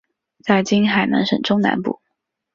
[0.43, 1.99] 在今海南省中南部。